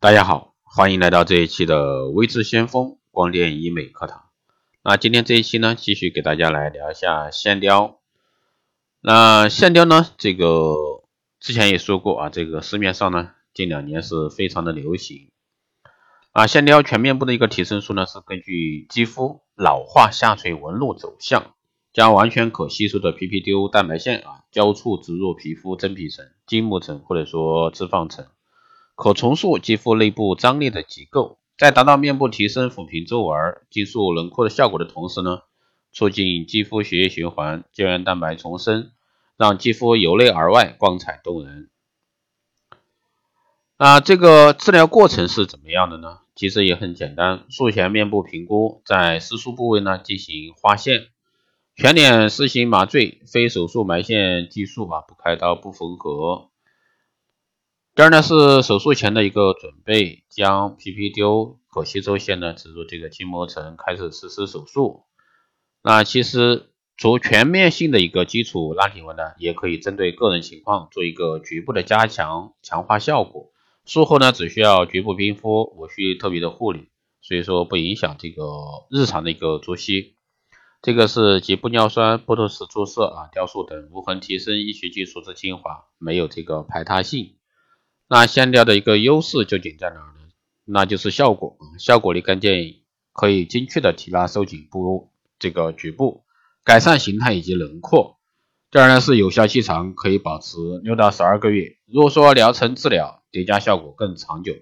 [0.00, 4.26] 大家好，欢迎来到这一期的微智先锋光电医美课堂。
[4.84, 7.98] 那今天这一期呢，继续给大家来聊一下线雕。
[9.00, 10.76] 那线雕呢，这个
[11.40, 15.32] 之前也说过啊，这个市面上呢近两年是非常的流行。
[16.30, 21.56] 啊，线雕全面部的一个提升术呢，是根据肌肤老化下垂纹路走向，
[21.92, 28.28] 将完全可吸收的 PPDO 蛋白线啊，交触植入皮肤真皮层、筋膜层或者说脂肪层。
[28.98, 33.38] 可重塑肌肤内部张力的结构，在达到面部提升、抚平皱纹、
[33.70, 35.42] 紧塑轮廓的效果的同时呢，
[35.92, 38.90] 促进肌肤血液循环、胶原蛋白重生，
[39.36, 41.70] 让肌肤由内而外光彩动人。
[43.76, 46.18] 那，这个治疗过程是怎么样的呢？
[46.34, 51.06] 其实也很简单，术前面部评估，在私处部位呢进行划线，
[51.76, 56.50] 全脸施行麻醉，非手术埋线技术啊，不开刀不缝合。
[57.98, 65.02] 第二呢是手术前的一个准备，将 PPDO 可吸收线呢植入这个筋膜层，开始实施手术。
[65.82, 73.50] 那其实除全面性的一个基础拉提纹呢，也可以针对个人情况做一个局部的加强强化效果。
[73.84, 78.44] 术后呢只需要局部冰敷，无需特别的护理，所以说不影响这个
[78.92, 80.14] 日常的一个作息。
[80.82, 87.34] 这个是及玻尿酸、波托斯注射啊、雕塑等无痕提升医学技术之精华，没有这个排他性。
[88.10, 90.14] 那线雕的一个优势究竟在哪呢？
[90.64, 92.80] 那就是效果，效果立竿见影，
[93.12, 96.24] 可以精确的提拉收紧部这个局部，
[96.64, 98.16] 改善形态以及轮廓。
[98.70, 101.76] 第二呢是有效期长，可以保持六到十二个月。
[101.86, 104.54] 如果说疗程治疗叠加效果更长久，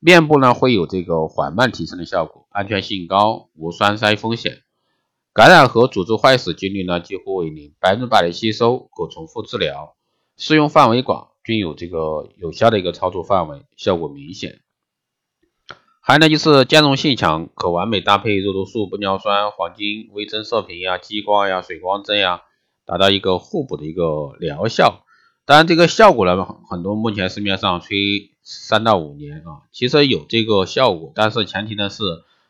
[0.00, 4.62] 面部呢会有这个缓慢提升的效果，安全性高，无栓塞风险，
[5.34, 9.96] 感染和组织坏死几率呢几乎为零，百分之百的吸收，可重复治疗，
[10.38, 11.28] 适用范围广。
[11.44, 14.60] 均有这个有效的一个操作范围，效果明显。
[16.00, 22.42] 还有呢，就是兼容性强，可完美搭配肉毒素、玻尿酸、黄金微针射频呀、激光呀、水光针呀，
[22.84, 25.04] 达到一个互补的一个疗效。
[25.46, 32.02] 当然，这个效果呢，很多目前市面上吹三到五年啊，其实有这个效果，但是前提呢是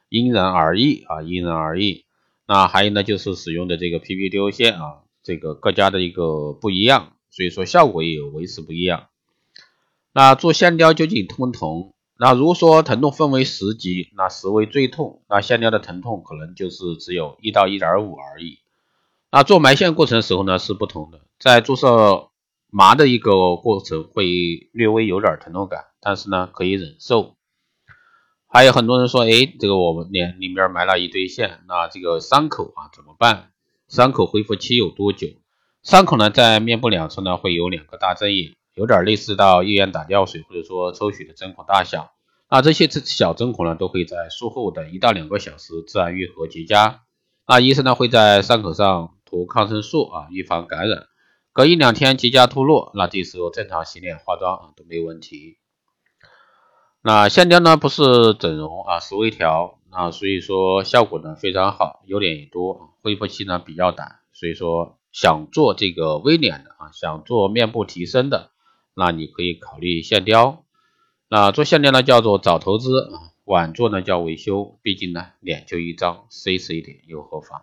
[0.08, 2.04] 因人而异啊，因人而异。
[2.46, 7.13] 那还有呢，就是使用的这个 P P D 线啊，这个各家的一个不一样。
[7.34, 9.08] 所以说效果也有维持不一样。
[10.12, 11.92] 那做线雕究竟痛不痛？
[12.16, 18.60] 那如果说疼痛分为十级，那十为最痛，那线雕的疼痛可能就是只有一到一点五而已。
[19.32, 22.28] 那做埋线过程的时候呢是不同的，在注射
[22.70, 27.34] 麻的一个过程会略微有点疼痛感，但是呢可以忍受。
[28.46, 33.50] 还有很多人说，哎，这个我们脸里面埋了一堆线，那这个伤口啊怎么办？
[33.88, 35.26] 伤口恢复期有多久？
[35.84, 42.10] 伤口呢，在面部两侧呢会有两个大针眼，有点类似到医院打吊水或者说抽血的针孔大小。
[42.48, 47.00] 那这些小针孔呢，都会在术后的一到两个小时自然愈合结痂。
[47.46, 51.04] 那医生呢会在伤口上涂抗生素啊，预防感染。
[51.52, 55.58] 隔一两天结痂脱落，那这时候正常洗脸化妆啊都没有问题。
[57.02, 64.98] 那线雕呢不是整容啊，是微调啊，所以说效果呢非常好，优点也多，恢复期呢比较短，所以说。
[65.14, 68.50] 想做这个微脸的啊，想做面部提升的，
[68.96, 70.64] 那你可以考虑线雕。
[71.28, 74.76] 那做线雕呢叫做早投资啊，晚做呢叫维修。
[74.82, 77.62] 毕竟呢脸就一张，C 实一点又何妨？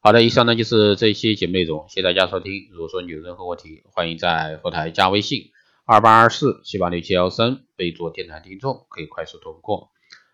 [0.00, 2.68] 好的，以上呢就是这一期节目内容，谢谢大家收听。
[2.70, 5.50] 如果说你有任何问题，欢迎在后台加微信
[5.84, 9.90] 二八二四七八六七幺三，备注电台听众，可以快速通过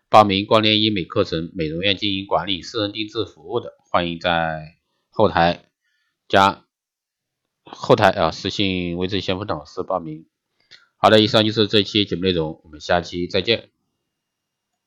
[0.09, 4.75] 报名光联医美课程、美容院经营管理、私人定制服务的，欢迎在
[5.09, 5.70] 后台。
[6.31, 6.63] 加
[7.65, 10.27] 后台啊，私信微信先锋老师报名。
[10.95, 13.69] 好的，以上就是这期节目内容，我们下期再见。